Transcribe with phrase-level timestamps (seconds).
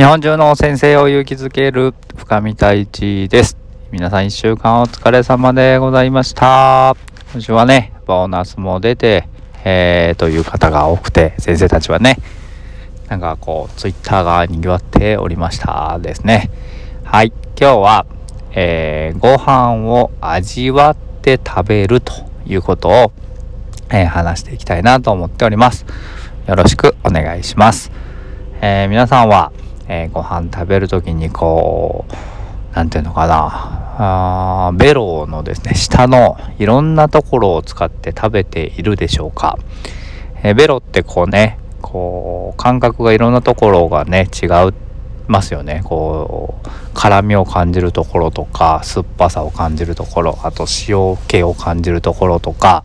[0.00, 3.58] 日本中の先生を勇気づける深見太一です。
[3.90, 6.96] 皆さん一週間お疲れ様でございました。
[7.34, 9.28] 今週はね、ボーナスも出て、
[9.62, 12.16] えー、という方が多くて、先生たちはね、
[13.08, 16.50] なんかこう、ツイッターが賑わっておりましたですね。
[17.04, 18.06] はい、今日は、
[18.52, 22.14] えー、ご飯を味わって食べると
[22.46, 23.12] いうことを、
[23.90, 25.84] えー、話していきたいなと思っております。
[26.46, 27.92] よろしくお願いします。
[28.62, 29.52] えー、皆さんは、
[29.92, 32.14] えー、ご飯食べる時にこう
[32.76, 33.88] 何て言うのかな。
[34.02, 39.58] あベロのですね下のいろんなところを使って食べているでしょうか、
[40.42, 44.72] えー、ベロってこうねこう感覚がいろんなところがね違う
[45.26, 45.82] ますよね。
[45.84, 52.84] こう辛みを感じるところとか酸っぱさを感じるところあと塩気を感じるところとか。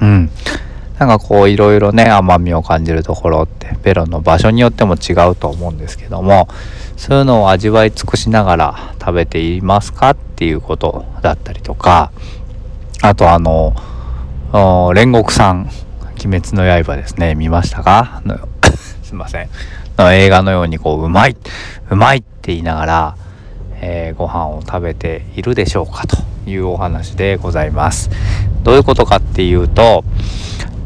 [0.00, 0.30] うん。
[1.00, 6.46] なんかこういろいろね甘みを感じるところってベロの場所によっても違うと思うんですけども
[6.98, 12.12] そういうのを味わい尽くしながら食べていますかっていうことだったりとか
[13.00, 13.74] あとあの
[14.52, 15.70] 煉獄さん
[16.22, 18.20] 「鬼滅の刃」ですね見ましたか？
[18.26, 18.38] の
[19.02, 19.48] すいません。
[19.96, 21.36] の映画のようにこううまい
[21.90, 23.16] うまいって言いながら、
[23.80, 26.16] えー、ご飯を食べているでしょうかと
[26.48, 28.10] いうお話でございます。
[28.62, 30.04] どういうことかっていうと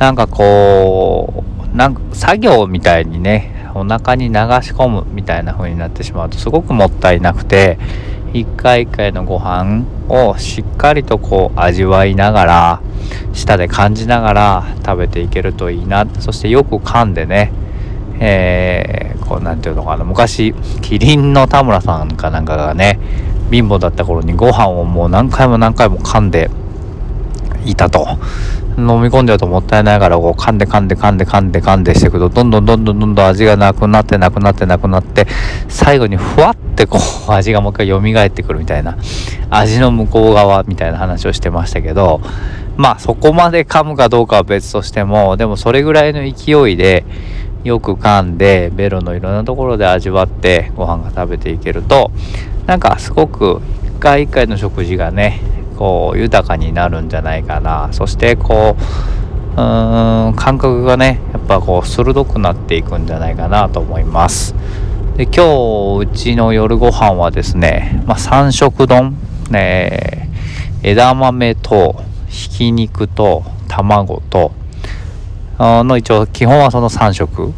[0.00, 7.78] なんかこうなんか作業みたいにねお腹に流し込むみたいな風になってしまうとすごくもったいなくて
[8.32, 12.82] 一回一回のご飯をしっかりとこう味わいながら
[13.34, 17.52] 舌で感じながら食べていけるといいなそしてよく噛んでね
[18.22, 22.98] えー、こうなんていうのかな昔キリンの田村さんかなんかがね
[23.50, 26.50] 貧乏だった頃にご飯をもう何回も何回も噛んで
[27.64, 28.18] いたと。
[28.80, 35.26] 飲み込んでるともったいないからこう噛んで噛んで噛んで噛んで噛んでしていくとどんどんどんどんどんどん味がなくなってなくなってなくなって
[35.68, 37.00] 最後にふわってこう
[37.32, 38.96] 味がもう一回蘇ってくるみたいな
[39.50, 42.20] 味の向こう側みたいな話をしてましたけど
[42.76, 47.04] まあそこまで噛むかどうかは別としてもでもそれぐらいの勢いで
[47.64, 52.10] よく噛んでベロのいろんなところで味わってご飯が食べていけると
[52.66, 55.40] なんかすごく一回一回の食事がね
[55.80, 57.88] こう豊かになるんじゃないかな。
[57.92, 64.54] そしてこううーん感覚がねやっぱこう鋭くなっていくんじゃないかなと思います。
[65.16, 69.16] で今日うちの夜ご飯はですね、まあ、三色丼、
[69.50, 70.28] ね、
[70.82, 74.52] 枝豆とひき肉と卵と
[75.58, 77.54] の一応基本はその3色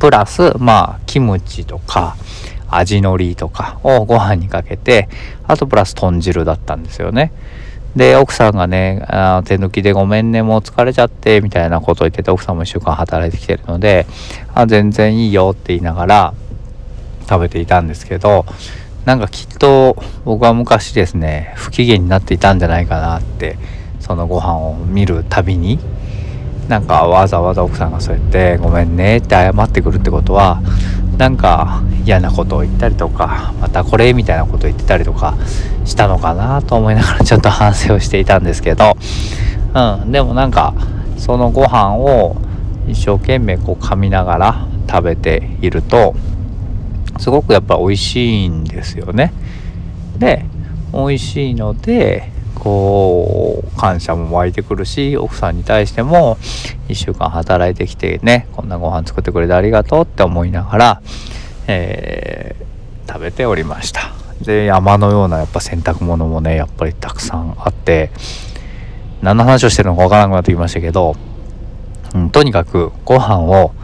[0.00, 2.16] プラスまあキムチとか
[2.76, 5.08] 味のりとかをご飯にかけて
[5.46, 7.32] あとプラス豚汁だったんですよね。
[7.96, 14.06] で奥さんがねあ手抜きでごめんねもう疲れちゃってみたいなことを言ってて奥さんも1週間働いてきてるので
[14.52, 16.34] あ全然いいよって言いながら
[17.28, 18.46] 食べていたんですけど
[19.04, 23.58] なんかきっと僕は昔ですね不機嫌になっていたんじゃないかなって
[24.00, 25.78] そのご飯を見るたびに
[26.68, 30.62] なんかわざわざ奥さんがそうやって「ごめんね」って謝ってくるってことは
[31.16, 35.36] なんか嫌なことを言ったりとかまたこれみたいなことを言ってたりとか
[35.84, 38.96] したのかなと思いながらちょっと反省をしていたんですけど、
[39.74, 40.74] うん、でもなんか
[41.16, 42.36] そのご飯を
[42.88, 46.14] 一生懸命こう噛みながら食べていると
[47.18, 49.32] すごくやっぱ美味しいんですよね。
[50.18, 50.44] で
[50.92, 52.33] 美味しいので
[52.64, 56.38] こう感謝も湧いてくるし奥さんに対しても
[56.88, 61.02] 1週間働いてきてねこんなご飯作ってくれてありがとうって思いながら、
[61.66, 68.10] えー、食べておりましたで山のようなやっぱ洗濯物もねやっぱりたくさんあって
[69.20, 71.16] 何の話をしてるのかわからなくなってきましたけど、
[72.14, 73.74] うん、とにかくご飯を、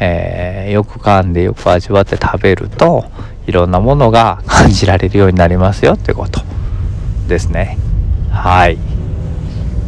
[0.00, 3.04] えー、よく噛んでよく味わって食べると
[3.46, 6.40] いろんなものが感じられるようになりますよってこと
[7.28, 7.85] ですね。
[8.36, 8.76] はい。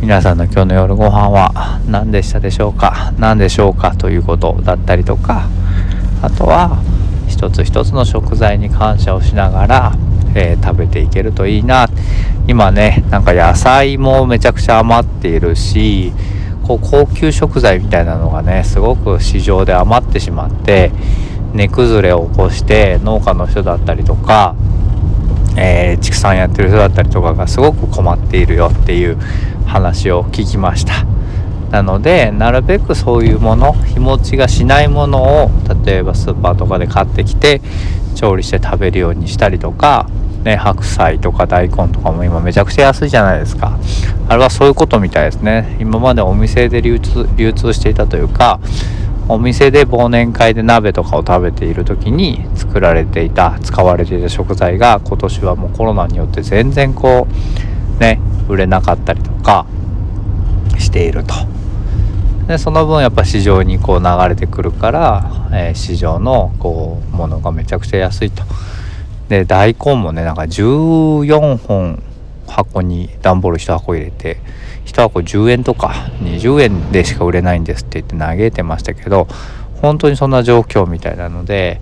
[0.01, 3.13] 皆さんの今日の夜ご飯は何でしたでしょうか？
[3.19, 5.49] 何でしょうかということだったりとか
[6.23, 6.83] あとは
[7.29, 9.93] 一つ一つの食材に感謝をしながら、
[10.35, 11.89] えー、食べていけるといいな。
[12.49, 16.13] 今ねなんか野菜もめちゃくちゃ余っているし
[16.67, 20.91] こう高級食材みたいなのがねすごく市場で余ってしまって
[21.53, 24.57] 値崩れを起こして農家の人だったりとか
[25.61, 29.19] えー、畜産やってる人だったりとかがすごく困っているよっていう
[29.67, 31.05] 話を聞きました。
[31.73, 35.51] なのでなるべくそういうもの日持ちがしないものを
[35.85, 37.61] 例えばスーパーとかで買ってきて
[38.15, 40.09] 調理して食べるようにしたりとか、
[40.45, 43.79] ね、白菜とか大根とかも今めちゃくちゃ安いじゃないですか。
[44.29, 45.77] あれはそういうことみたいですね。
[45.81, 48.61] 今までお店で流通流通していたというか
[49.29, 57.27] お店で忘年会で鍋とかを食べている時に作られていた使われていた食材が今年はもうコロナによって全然こ
[57.97, 59.67] うね売れなかったりとか
[60.79, 61.35] していると。
[62.47, 68.43] でその分やっぱ市場にこう流れてくるから、えー、市場のこうものがめちゃくちゃ安いと。
[69.29, 72.03] で大根もねなんか14本
[72.49, 74.39] 箱に段ボール1箱入れて
[74.87, 79.27] 1箱10円とか20円でしか売れないんですって言って嘆いてましたけど
[79.81, 81.81] 本当にそんな状況みたいなので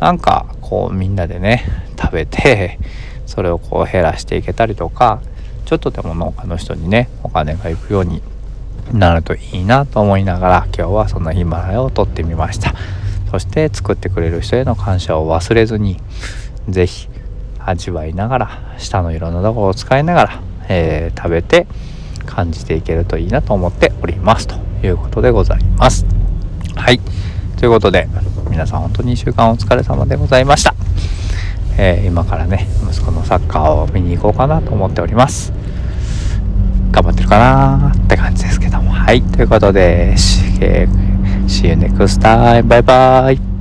[0.00, 1.64] なんかこうみんなでね
[2.00, 2.78] 食べて
[3.26, 5.20] それをこう減らしていけたりとか
[5.64, 8.22] ちょっとでも農家の人にねお金が行くように
[8.92, 12.74] なるといいなと思いながら今日はそのヒマラヤを撮ってみました。
[13.30, 15.98] そして作ってくれる人への感謝を忘れずに
[16.68, 17.08] 是非
[17.66, 21.66] 味わいながら舌のいろんなところを使いながら、えー、食べて
[22.24, 26.06] 感じていけるといいなと思っておりますということでございます。
[26.74, 27.00] はい。
[27.58, 28.08] ということで
[28.50, 30.74] 皆さん本当に1週間お疲れ様でございました、
[31.78, 35.52] えー、今からね息子のサッカーを見に行こうかなと思っております。
[36.92, 38.90] 頑張ってるかなって感じですけども。
[38.90, 39.22] はい。
[39.22, 43.55] ということで See you next time バイバイ。